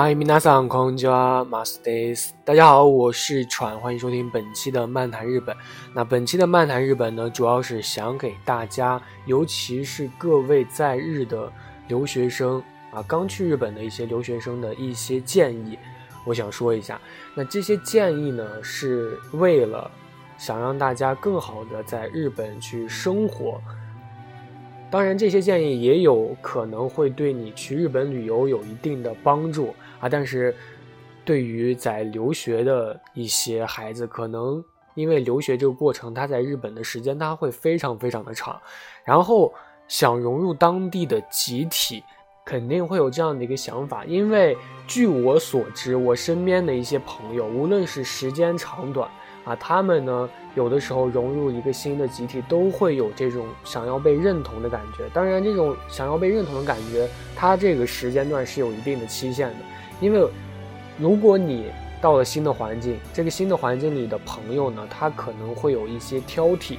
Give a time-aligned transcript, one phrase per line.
[0.00, 2.34] 嗨，皆さんこんにちは、マスです。
[2.44, 5.56] 大家好，我是船，欢迎收听本期的漫谈日本。
[5.94, 11.50] 那本期的漫谈日本呢，主要是想给大家，尤其是各位在日的
[11.88, 15.78] 留学生啊，刚去日本的一些留学生的一些建议，
[16.24, 17.00] 我想说一下。
[17.34, 19.90] 那这些建议呢，是为了
[20.36, 23.60] 想让大家更好的在日本去生活。
[24.88, 30.09] 当然，这些建议也有可能会对你去日本旅游有一定的帮助 啊。
[30.09, 30.53] 但是，
[31.23, 34.61] 对于在留学的一些孩子，可能
[34.95, 38.59] 因为留学这个过程，他在日本的时间他会非常非常的长，
[39.05, 39.53] 然后
[39.87, 42.03] 想融入当地的集体，
[42.43, 44.03] 肯定会有这样的一个想法。
[44.03, 49.09] 因为据我所知，我身边的一些朋友，无论是时间长短。
[49.43, 55.09] 啊，他们呢，有的时候融入一个新的集体，都会有这种想要被认同的感觉。
[55.15, 59.55] 当然，这种想要被认同的感觉，它这个时间段是有一定的期限的。
[60.01, 60.27] 因为，
[60.97, 61.71] 如果你
[62.01, 66.77] 到了新的环境，这个新的环境里的朋友呢，他可能会有一些挑剔，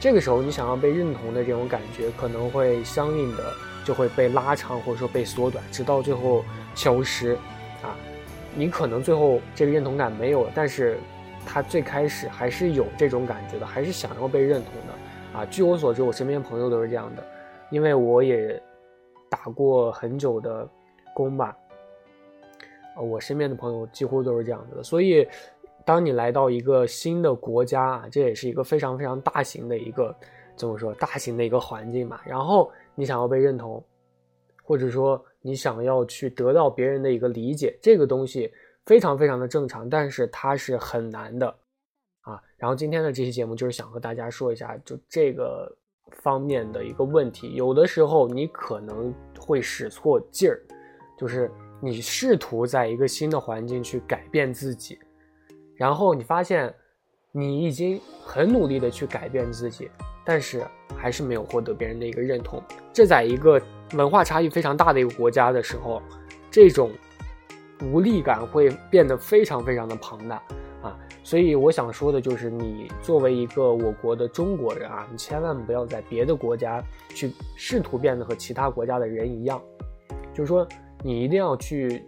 [0.00, 3.44] 这个时候你想要被认同的这种感觉，可能会相应的
[3.84, 7.34] 就会被拉长，或者说被缩短，直到最后消失。
[7.82, 7.94] 啊，
[8.56, 10.98] 你可能最后这个认同感没有了，但是。
[11.44, 15.44] 他最开始还是有这种感觉的，还是想要被认同的啊。
[15.50, 17.26] 据我所知，我身边朋友都是这样的，
[17.68, 18.62] 因为我也
[19.28, 20.64] 打过很久的
[21.12, 21.52] 工吧，
[23.00, 24.82] 我身边的朋友几乎都是这样子的。
[24.82, 25.26] 所以，
[25.84, 30.14] 当你来到一个新的国家啊，这也是一个非常非常大型的一个
[30.56, 32.20] 怎么说，大型的一个环境嘛。
[32.24, 33.84] 然后你想要被认同，
[34.62, 38.52] 或者说你想要去得到别人的一个理解，这个东西。
[38.84, 41.46] 非常非常的正常，但是它是很难的，
[42.22, 45.72] 啊，然后今天的这期节目就是想和大家说一下，就这个
[46.10, 50.60] 方面的一个问题，有的时候你可能会使错劲儿，
[51.16, 51.48] 就是
[51.82, 54.98] 你试图在一个新的环境去改变自己，
[55.74, 56.72] 然后你发现
[57.32, 59.90] 你已经很努力的去改变自己，
[60.24, 60.62] 但是
[60.96, 62.62] 还是没有获得别人的一个认同，
[62.92, 63.60] 这在一个
[63.94, 66.00] 文化差异非常大的一个国家的时候，
[66.50, 66.90] 这种。
[67.90, 70.36] 无力感会变得非常非常的庞大
[70.82, 79.60] 啊，所以我想说的就是，你作为一个我国的中国人啊，你千万不要在别的国家去试图变得和其他国家的人一样，
[80.32, 80.64] 就是说
[81.02, 82.04] 你一定要去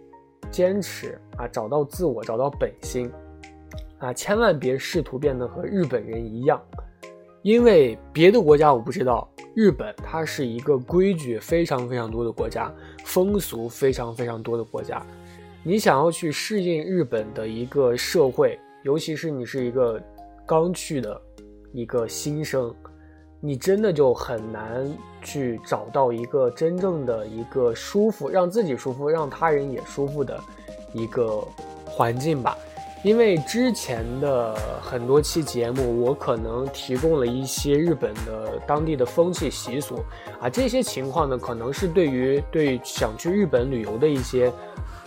[0.49, 3.11] 坚持啊，找到自我，找到本心
[3.99, 6.61] 啊，千万别试图变得和日本人一样，
[7.41, 12.73] 因为别的国家我不知道，日本它是一个规矩非常非常多的国家，
[13.03, 15.05] 风俗非常非常多的国家。
[15.63, 20.01] 你想要去适应日本的一个社会，尤其是你是一个
[20.45, 21.19] 刚去的
[21.73, 22.73] 一个新生，
[23.45, 24.91] 你真的就很难
[25.21, 30.39] 去找到一个真正的一个舒服，让自己舒服，让他人也舒服的
[30.93, 31.43] 一个
[31.85, 32.57] 环境吧。
[33.03, 40.03] 因为之前的很多期节目，我可能提供了一些日本的当地的风气习俗
[40.41, 44.51] 啊，这些情况呢，可能是对于对想去日本旅游的一些。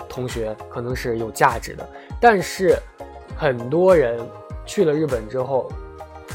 [0.09, 1.87] 同学可能是有价值的，
[2.19, 2.75] 但是
[3.37, 4.19] 很多人
[4.65, 5.71] 去了日本之后，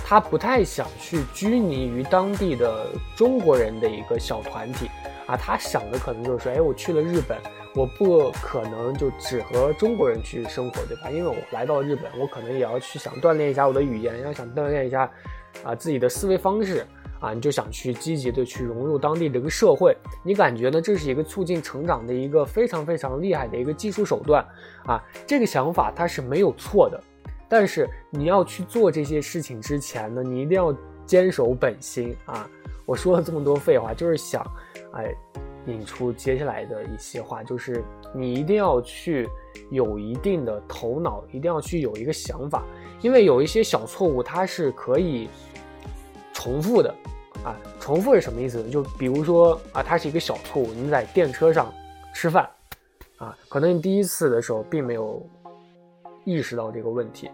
[0.03, 4.90] 他不太想去拘泥于当地的中国人的一个小团体
[5.25, 7.38] 啊，他想的可能就是说，哎，我去了日本，
[7.74, 11.09] 我不可能就只和中国人去生活，对吧？
[11.09, 15.09] 因为我来到日本，我可能也要去想锻炼一下我的语言，要想锻炼一下
[15.64, 16.85] 啊自己的思维方式。
[17.20, 20.81] 啊，你就想去积极的去融入当地的一个社会，你感觉呢？
[20.81, 24.46] 这是一个促进成长的一个非常非常厉害的一个技术手段
[24.85, 25.02] 啊！
[25.26, 27.02] 这个想法它是没有错的，
[27.55, 32.50] 但是你要去做这些事情之前呢，你一定要坚守本心啊！
[32.84, 34.44] 我说了这么多废话，就是想，
[34.94, 35.14] 哎，
[35.67, 39.29] 引出接下来的一些话，就是你一定要去
[39.70, 42.64] 有一定的头脑，一定要去有一个想法，
[43.02, 45.29] 因为有一些小错误它是可以
[46.34, 46.90] 重复的。
[47.44, 48.72] 啊，重复是什么意思呢？
[48.72, 51.72] 就比如说啊，它是一个小错误，你在电车上
[52.16, 52.50] 吃饭，
[53.17, 55.23] 啊，可能你第一次的时候并没有
[56.26, 57.29] 意识到这个问题，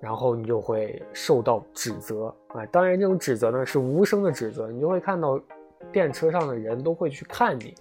[0.00, 2.64] 然后你就会受到指责啊。
[2.66, 5.40] 当然，这种指责呢是无声的指责，你就会看到
[5.92, 7.74] 电车上的人都会去看你，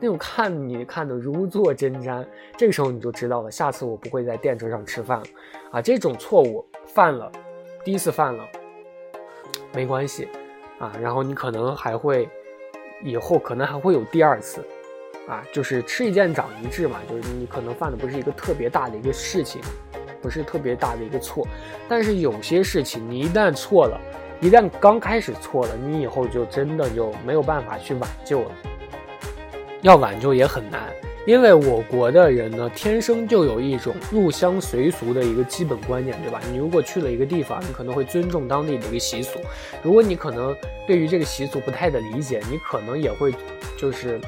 [0.00, 2.24] 那种看你看的如坐针毡，
[2.56, 5.24] 这个时候你就知道了，下次我不会在电车上吃饭了
[5.72, 5.82] 啊！
[5.82, 7.30] 这种错误犯了，
[7.84, 8.44] 第一次犯了
[9.72, 10.28] 没关系
[10.78, 12.28] 啊，然后你可能还会
[13.02, 14.64] 以后可能还会有第二次
[15.28, 19.60] 啊，就是吃一堑长一智嘛，就是你可能犯的不是一个特别大的一个事情，
[20.22, 21.46] 不是特别大的一个错，
[21.88, 24.00] 但是有些事情你一旦错了。
[24.40, 28.50] 一旦刚开始错了，你以后就真的就没有办法去挽救了。
[29.82, 30.92] 要挽救也很难，
[31.26, 36.40] 因为我国的人呢，天生就有一种入乡随俗的一个基本观念，对吧？
[36.50, 39.38] 你如果去了一个地方，你可能会尊重当地的一个习俗。
[39.80, 40.56] 如果你可能
[40.88, 43.32] 对于这个习俗不太的理解，你可能也会
[43.78, 44.20] 就是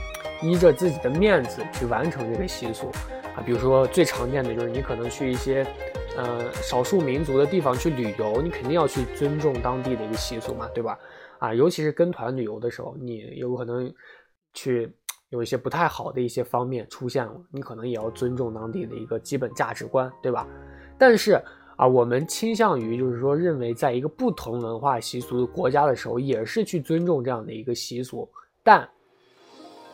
[0.43, 2.93] 依着自己的面子去完成这个习俗
[3.37, 3.43] 啊。
[3.45, 5.67] 比如说最常见的就是你可能去一些。
[6.17, 10.97] 呃，少数民族的地方去旅游，你肯定要去尊重当地的一个习俗嘛，对吧？
[11.41, 13.93] 啊，尤其是跟团旅游的时候，你有可能
[14.53, 14.89] 去
[15.31, 20.47] 有一些不太好的一些方面出现了，你可能也要尊重当地的一个基本价值观，对吧？
[20.97, 21.33] 但是
[21.75, 28.31] 啊，我们倾向于就是说，认为在一个不同文化习俗的国家的时候，也是去尊重这样的一个习俗，
[28.63, 28.89] 但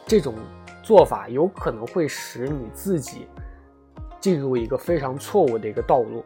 [0.06, 0.34] 这种
[0.90, 3.28] 做法有可能会使你自己。
[4.18, 6.22] 进入一个非常错误的一个道路，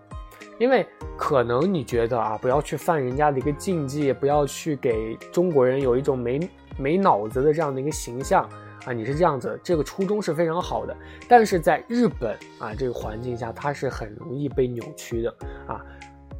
[0.58, 0.84] 因为
[1.16, 8.48] 可能你觉得啊，不要去犯人家的一个禁忌，不要去给中国人有一种没没脑子的这样的一个形象
[8.84, 10.96] 啊，你是这样子，这个初衷是非常好的。
[11.28, 15.30] 但是在日本啊这个环境下，它是很容易被扭曲的
[15.68, 15.80] 啊，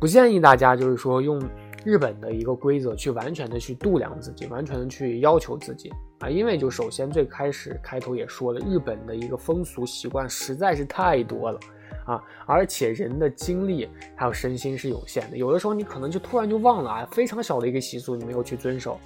[0.00, 1.40] 不建议大家就是说用
[1.84, 5.92] 日本的一个规则去完全的去度量自己，完全的去要求自己。
[6.24, 11.60] 啊，因为就首先最开始开头也说了，日本的一个风俗习惯实在是太多了，
[12.06, 13.86] 啊，而且人的精力
[14.16, 18.98] 还有身心是有限的，有的时候你可能就突然就忘了啊，非常小的一个习俗你没有去遵守，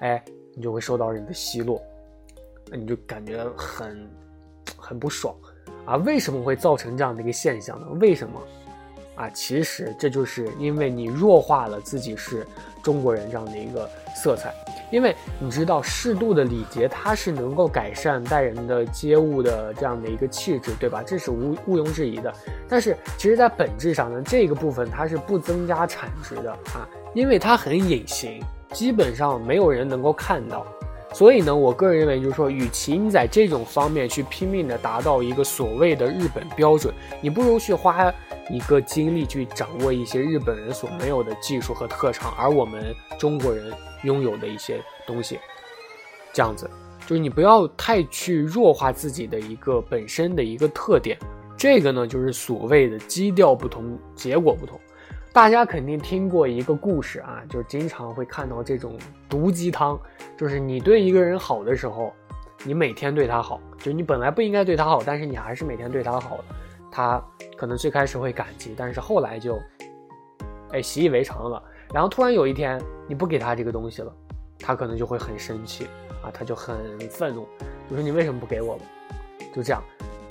[0.00, 0.20] 哎，
[0.56, 1.80] 你就会受到人的奚落，
[2.68, 4.10] 那你就感觉很
[4.76, 5.32] 很不爽，
[5.86, 7.86] 啊，为什么会造成这样的一个现象呢？
[8.00, 8.40] 为什么？
[9.14, 12.46] 啊，其实这就是因为你弱化了自己是
[12.82, 14.54] 中国人这样的一个色彩，
[14.90, 21.02] 因为你知道适度的礼节它是能够改善待人的接物的这样的一个气质，对吧？
[21.06, 22.32] 这是毋毋庸置疑的。
[22.68, 28.42] 但是其实，在本质上呢，这个部分它是不增加产值的啊，因为它很隐形，
[28.72, 30.66] 基本上没有人能够看到。
[31.12, 38.14] 所以呢，我个人认为，就是说，与其你在这种方面去拼命的达到一个所谓的日本标准，你不如去花
[38.50, 45.38] 一个精力去掌握一些日本人所没有的技术和特长，而我们中国人拥有的一些东西。
[46.32, 46.68] 这样子，
[47.06, 51.16] 就是你不要太去弱化自己的一个本身的一个特点。
[51.56, 54.80] 这个呢，就是所谓的基调不同，结果不同。
[55.32, 58.98] 大家肯定听过一个故事啊，就是经常会看到这种
[59.28, 59.96] 毒鸡汤，
[60.36, 62.12] 就是你对一个人好的时候，
[62.64, 66.42] 你每天对他好，就你本来不应该对他好，但是你还是每天对他好，
[66.90, 67.22] 他
[67.56, 69.60] 可能最开始会感激，但是后来就，
[70.72, 74.12] 哎习以为常了，然后突然有一天你不给他这个东西了，
[74.58, 75.86] 他可能就会很生气
[76.22, 77.46] 啊，他就很愤怒，
[77.88, 78.82] 就说你为什么不给我了？
[79.54, 79.82] 就这样。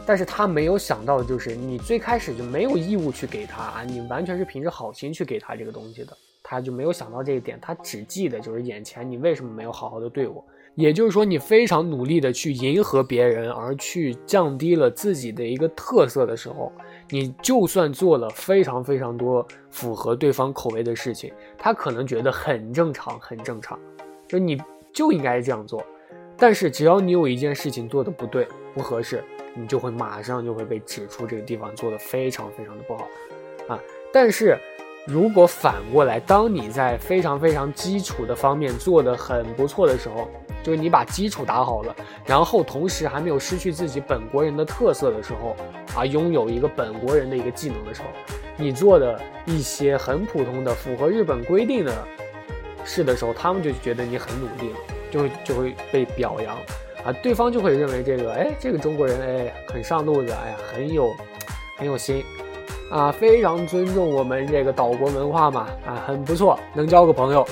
[0.05, 10.43] 但是他没有想到的就是，你最开始就没有义务去给他啊，你完全是凭着好心去给他这个东西的，他就没有想到这一点，他只记得就是眼前你为什么没有好好的对我，
[10.79, 16.71] 也就是说你非常努力的去迎合别人，而去降低了自己的一个特色的时候，
[17.09, 23.77] 你就算做了非常非常多符合对方口味的事情，他可能觉得很正常，很正常，
[24.25, 24.57] 就你
[24.93, 25.83] 就应该这样做，
[26.37, 29.21] 但是只要你有一件事情做的不对，不合适。
[29.55, 33.07] 你就会马上就会被指出这个地方做的非常非常的不好，
[33.67, 33.79] 啊！
[34.13, 34.55] 但是
[35.07, 40.29] 如果反过来，当你在非常非常基础的方面做的很不错的时候，
[40.69, 45.55] 就是你把基础打好了，然后同时还没有失去自己本国人的特色的时候，
[45.95, 48.07] 啊，拥有一个本国人的一个技能的时候，
[48.55, 51.91] 你做的一些很普通的符合日本规定的
[52.85, 54.77] 事的时候，他们就觉得你很努力了，
[55.09, 56.55] 就会就会被表扬。
[57.03, 61.11] 啊，对方就会认为这个，哎，这个中国人，哎，很上路子，哎呀，很有，
[61.77, 62.23] 很有心，
[62.91, 67.43] 啊，非常尊重我们这个岛国文化嘛，啊，很不错，能交个朋友，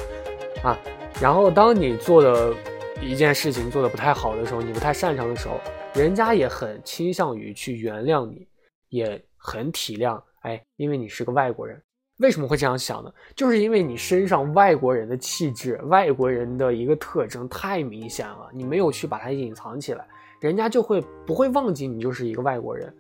[0.62, 0.78] 啊，
[1.20, 2.54] 然后当你做的
[3.02, 5.60] 一件事情做的不太好的时候，你不太擅长的时候，
[5.94, 8.48] 人家也很倾向于去原谅你，
[8.90, 11.82] 也很体谅，哎，因为你是个外国人。
[12.18, 13.14] 为什么会这样想呢？
[13.36, 20.06] 就是因为你身上外国人的气质、外国人的一个特征太明显了，你没有去把它隐藏起来，
[20.42, 22.92] 人家就会不会忘记你就是一个外国人。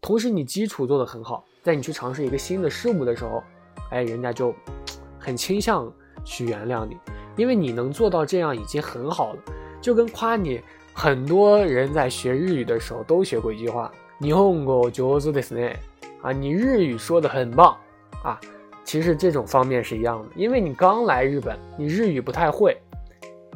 [0.00, 3.42] 同时，你基础做得很好，在你去尝试一个新的事物的时候，
[3.90, 4.54] 哎，人家就
[5.18, 5.92] 很倾向
[6.24, 6.96] 去原谅你，
[7.35, 9.39] 因为你能做到这样已经很好了。
[9.79, 10.59] 就跟夸你
[10.93, 15.75] 很多人在学日语的时候都学过一句话：“日本語上手ですね。”
[16.23, 17.77] 啊，你日语说的很棒
[18.23, 18.39] 啊。
[18.83, 22.75] 其实这种方面是一样的，因为你刚来日本，你日语不太会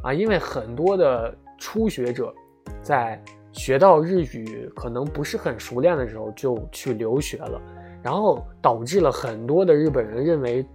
[0.04, 0.14] 啊。
[0.14, 2.34] 因为很多的初学者
[2.84, 7.60] 在学到日语可能不是很熟练的时候就去留学了，
[8.04, 10.66] 然后导致了很多的日本人认为，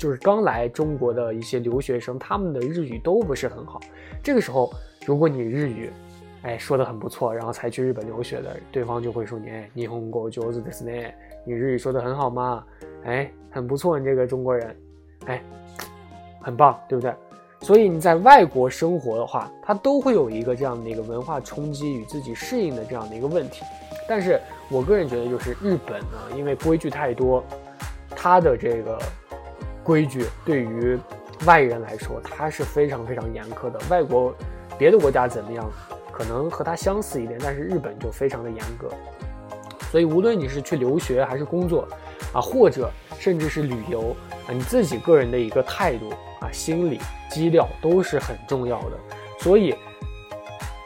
[0.00, 3.80] 就是刚来中国的一些留学生，他们的日语都不是很好。
[4.22, 4.72] 这个时候，
[5.06, 5.90] 如果你日语，
[6.42, 11.12] 哎，说的很不错，然后才去日本留学的，对方就会说你，哎，日本語上手ですね，
[11.44, 12.64] 你日语说的很好吗？
[13.04, 14.76] 哎，很不错，你这个中国人，
[15.26, 15.42] 哎，
[16.42, 17.14] 很棒，对不对？
[17.62, 23.64] 所以你在外国生活的话，他都会有一个这样的一个文化冲击与自己适应的这样的一个问题。
[24.06, 24.38] 但是
[24.70, 27.42] 我个人觉得，就是日本呢，因为规矩太多，
[28.10, 28.98] 它的这个
[29.91, 30.97] 规矩对于
[31.45, 33.77] 外人来说，它是非常非常严苛的。
[33.89, 34.33] 外国
[34.77, 35.69] 别的国家怎么样？
[36.13, 38.89] 可能和它相似一点，但是日本就非常的严格，
[39.91, 41.85] 所以无论你是去留学还是工作，
[42.31, 44.15] 啊，或者甚至是旅游
[44.47, 46.97] 啊，你自己个人的一个态度啊、心理
[47.29, 48.97] 基调都是很重要的。
[49.39, 49.75] 所以，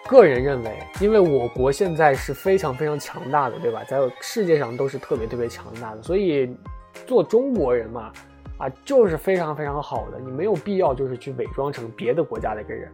[0.07, 3.83] 个人认为，因为我国现在是非常非常强大的，对吧？
[3.83, 6.57] 在世界上都是特别特别强大的，所以
[7.05, 8.11] 做中国人嘛，
[8.57, 12.89] 啊，就是非常非常好的，你没有必要就是去伪装成别的国家的一个人。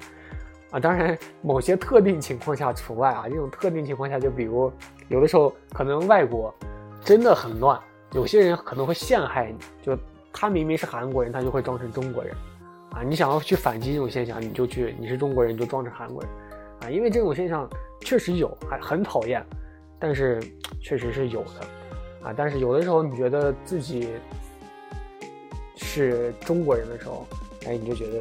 [0.71, 3.25] 啊，当然，某些特定情况下除外啊。
[3.27, 4.71] 这种特定情况下，就比如
[5.09, 6.53] 有的时候可能外国
[7.03, 7.77] 真的很乱，
[8.13, 9.97] 有些人可能会陷害你，就
[10.31, 12.33] 他明明是韩国人，他就会装成中国人
[12.91, 13.03] 啊。
[13.03, 16.31] 你想要去反击这种现象，你就去，你是中国人你就装成韩国人
[16.83, 16.89] 啊。
[16.89, 19.45] 因为这种现象确实有，还很讨厌，
[19.99, 20.41] 但是
[20.81, 22.33] 确实是有的啊。
[22.33, 24.13] 但是有的时候你觉得自己
[25.81, 27.25] 是中国人的时候，
[27.65, 28.19] 哎，你就觉得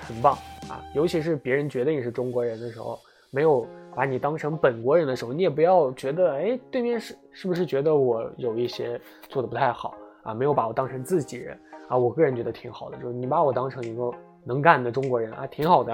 [0.00, 0.36] 很棒。
[0.68, 2.98] 啊，尤其是别人觉得你是中国人的时候，
[3.30, 10.32] 没有把你当成本国人的时候，你也不要觉得，哎，对面是是不是觉得我有一些做的不太好啊？
[10.32, 11.58] 没有把我当成自己人
[11.88, 11.98] 啊？
[11.98, 14.10] 我个人觉得挺好的，就是你把我当成一个
[14.44, 15.92] 能干的中国人啊，挺好的，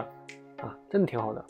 [0.58, 1.44] 啊，真的挺好的。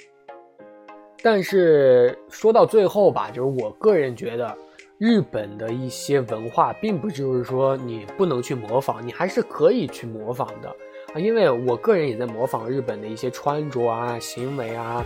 [1.22, 4.56] 但是说到最后吧，就是我个人觉得，
[4.98, 10.68] 日本的一些文化，并不就是说你不能去模仿，你还是可以去模仿的。
[11.14, 15.04] 啊，因为我个人也在模仿日本的一些穿着啊、行为啊，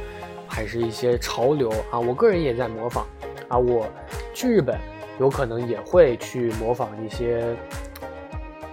[0.49, 3.07] 还是一些潮流啊，我个人也在模仿。
[3.49, 3.87] 啊，我
[4.33, 4.79] 去日本，
[5.21, 7.55] 有可能也会去模仿一些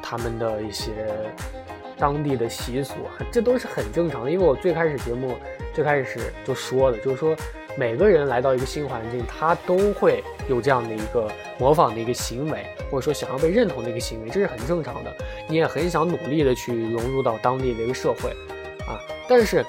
[0.02, 0.94] 他们的一些
[1.98, 4.32] 当地的习俗啊，这都是很正常的。
[4.32, 5.36] 因为我最开始节目
[5.74, 7.36] 最开始就说了，就是说。
[7.78, 15.16] 每个人来到一个新环境，他都会有这样的一个模仿的一个行为，或者说想要被认同的一个行为，这是很正常的。
[15.48, 18.30] 你也很想努力的去融入到当地的一个社会，
[18.88, 19.64] 啊，但是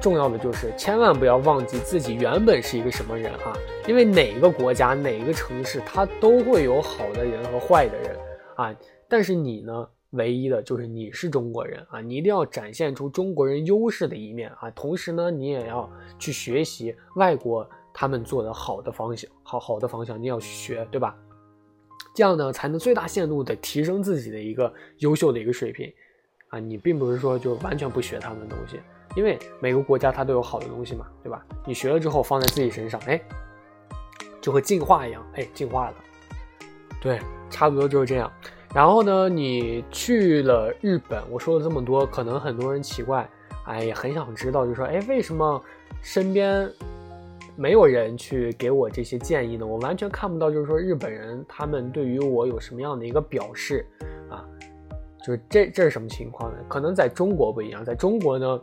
[0.00, 8.16] 重要的就是千万不要忘记自己原本是一个什么人啊，因为哪个国家、哪个城市，它都会有好的人和坏的人
[8.56, 8.74] 啊，
[9.08, 9.88] 但是你呢？
[10.14, 14.70] 唯一的就是你是中国人啊，你一定要展现出中国人优势的一面啊。
[14.70, 21.16] 同时呢，你也要去学习外国他们做的好的方向，好好的方向你要去学，对吧？
[22.14, 25.92] 这样呢，才能最大限度的提升自己的一个优秀的一个水平
[26.48, 26.58] 啊。
[26.58, 28.80] 你并不是说就完全不学他们的东西，
[29.16, 31.44] 因为每个国家它都有好的东西嘛，对吧？
[31.66, 33.20] 你学了之后放在自己身上，哎，
[34.40, 35.96] 就和进化一样，哎，进化了。
[37.00, 38.32] 对，差不多就是这样。
[38.74, 43.30] 然后呢，你去了日本，我说了这么多，可能很多人奇怪，
[43.66, 45.62] 哎，也很想知道，就说，哎，为什么
[46.02, 46.68] 身边
[47.54, 49.64] 没有人去给我这些建议呢？
[49.64, 53.86] 我完全看不到，就是说日本人他们对于我有什么样的一个表示
[54.28, 54.44] 啊？
[55.24, 56.58] 就是这这是什么情况呢？
[56.68, 58.60] 可能在中国不一样，在中国呢，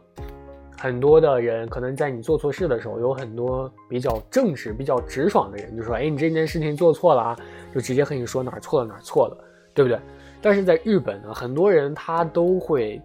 [0.77, 7.39] 很多的人可能在你做错事的时候，有很多比较正直、比较直爽的人，就说，哎，你这件事情做错了啊，
[7.73, 9.37] 就直接和你说哪儿错了哪儿错了。
[9.74, 9.98] 对不对？
[10.42, 13.00] 但是在日本呢，很多人他都会，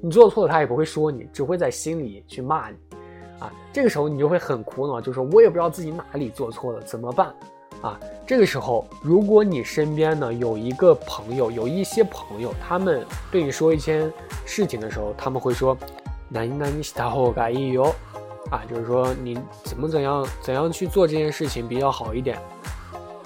[0.00, 2.76] 你做错了，他也不会说你，只会在心里去骂你，
[3.40, 7.34] 啊，这个时候你就会很苦恼，就说我也不知道自己哪里做错了，怎么办？
[7.82, 14.10] 啊，这个时候，如果你身边呢有一个朋友，有一些朋友，他们对你说一些
[14.44, 15.76] 事情的时候，他们会说，
[16.28, 17.92] 那那你した方がいいよ，
[18.50, 22.38] 啊，就是说你怎么怎样怎样去做这件事情比较好一点。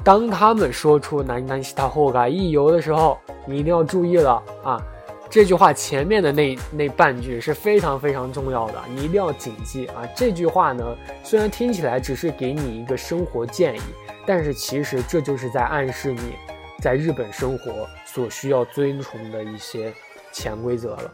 [0.04, 4.82] 当他们说出“南南西塔后嘎一游”的时候，你一定要注意了啊！
[5.30, 10.08] 这句话前面的那那半句是非常非常重要的，你一定要谨记啊！
[10.16, 10.84] 这句话呢，
[11.24, 13.82] 虽然听起来只是给你一个生活建议，
[14.26, 16.34] 但是其实这就是在暗示你
[16.82, 19.94] 在日本生活所需要遵从的一些
[20.32, 21.12] 潜规则了！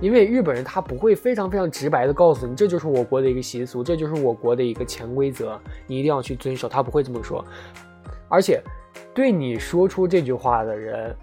[0.00, 6.68] 因为日本人他不会非常非常直白的告诉你，这就是我国的一个习俗，这就是我国的一个潜规则，你一定要去遵守。
[6.68, 7.44] 他不会这么说，
[8.28, 8.62] 而且
[9.14, 11.16] 对你说出这句话的人，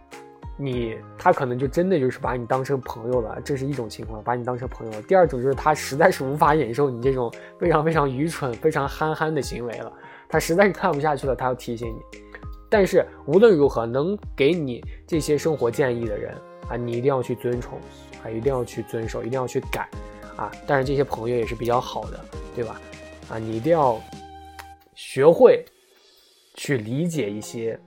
[0.57, 5.01] 你他可能就真的就是把你当成朋友了，这是一种情况，把你当成朋友。
[5.03, 9.93] 第二种就是他实在是无法忍受你这种非常非常愚蠢、非常憨憨的行为了，
[10.27, 11.99] 他实在是看不下去了，他要提醒你。
[12.69, 16.33] 但是无论如何，能给你这些生活建议的人
[16.69, 17.79] 啊，你一定要去遵从。
[18.23, 19.87] 啊，一定要去遵守，一定要去改，
[20.37, 20.51] 啊！
[20.65, 22.19] 但是这些朋友也是比较好的，
[22.55, 22.79] 对吧？
[23.29, 24.01] 啊，你一定要
[24.95, 25.63] 学会
[26.55, 27.79] 去理解一些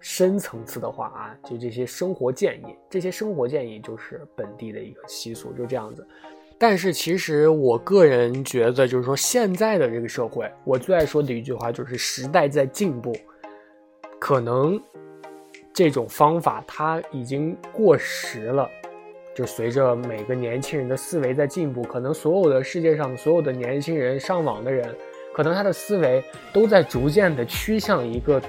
[0.00, 6.06] 深层次的话啊，就这些生活建议，这些生活建议就是本地的一个习俗，就这样子。
[6.58, 13.14] 但是其实我个人觉得，就是说现在的这个社会，我最爱说的一句话就是时代在进步，
[14.20, 14.80] 可能
[15.72, 18.70] 这种方法它已经过时了。
[19.34, 24.88] 就随着每个年轻人的思维在进步，可能所有的世界上所有的年轻人上网的人，
[25.34, 26.22] 可能他的思维
[26.52, 28.40] 都在逐渐的趋向一个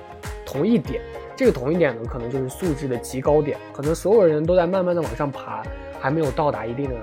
[0.46, 1.01] 同一点。
[1.36, 3.58] 这个同一点呢，可能就是素质的极高点。
[3.74, 5.63] 可能所有人都在慢慢的往上爬，
[6.00, 6.96] 还没有到达一定的，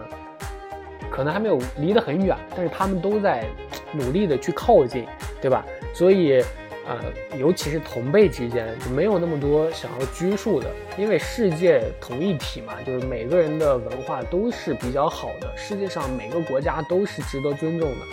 [1.11, 3.45] 可能还没有离得很远，但是他们都在
[3.93, 5.05] 努力的去靠近，
[5.41, 5.67] 对吧？
[5.93, 6.43] 所以。
[6.85, 6.99] 呃，
[7.39, 18.07] 尤其是同辈之间就，没有那么多想要拘束的，因为世界同一体嘛，就是每个人的文化都是比较好的，世界上每个国家都是值得尊重的。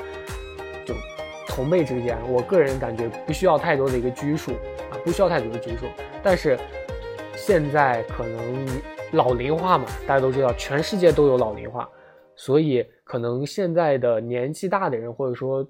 [0.85, 0.93] 就
[1.47, 4.51] 同辈之间，我个人感觉不需要太多的一个拘束
[4.91, 5.87] 啊，不需要太多的拘束。
[6.21, 6.55] 但是
[7.35, 8.67] 现在可能
[9.13, 11.89] 老龄化嘛，大家都知道，全世界都有老龄化，
[12.35, 15.67] 所以可能现在的年纪大的人，或者说。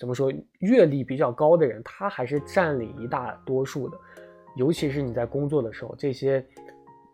[0.00, 0.32] 怎么说？
[0.60, 3.98] 阅历比较高的人，他还是占领一大多数的。
[4.56, 6.42] 尤其是你在工作的时候，这些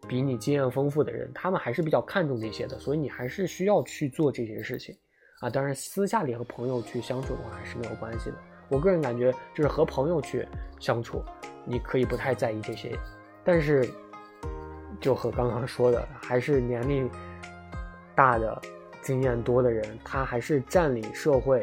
[0.07, 2.79] 比你经验丰富的人，他们还是比较看重这些的。
[2.79, 4.97] 所以你还是需要去做这些事情
[5.41, 5.51] 啊。
[5.51, 8.37] 当然，私下里和朋友去相处的话，还是没有关系的。
[8.69, 10.47] 我个人感觉，就是和朋友去
[10.79, 11.21] 相处，
[11.65, 12.97] 你可以不太在意这些。
[13.43, 13.85] 但是，
[15.01, 17.11] 就和刚刚说的，还是年龄
[18.15, 18.63] 大的、
[19.03, 21.61] 经验多的人，他还是占领社会。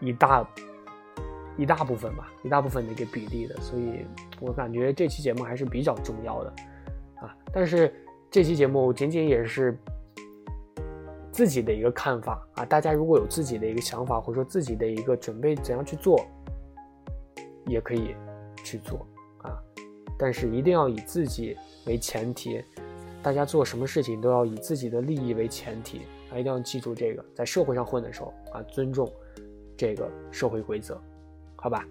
[0.00, 0.48] 一大
[1.56, 4.06] 一大部分吧，一大部分的一个比例的，所以
[4.40, 6.50] 我感觉这期节目还是比较重要的
[7.16, 7.36] 啊。
[7.52, 7.92] 但是
[8.30, 9.76] 这期节目仅仅也是
[11.30, 16.24] 自己的一个看法啊，大家如果有自己的一个想法，或者说自己的一个准备怎样去做，
[17.66, 18.14] 也可以
[18.64, 19.06] 去做
[19.42, 19.52] 啊。
[20.18, 22.64] 但是一定要以自己为前提，
[23.22, 29.10] 大家做什么事情都要以自己的利益为前提啊，一定要记住这个，在社会上混的时候啊，尊重。
[29.80, 31.00] 这个社会规则，
[31.56, 31.86] 好吧，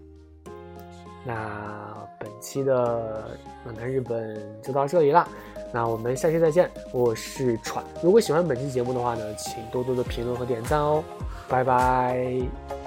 [1.26, 5.28] 那本期的暖男日本就到这里了，
[5.74, 7.84] 那我们下期再见，我是喘。
[8.04, 11.04] 如果喜欢本期节目的话呢，请多多的评论和点赞哦，
[11.48, 12.79] 拜拜。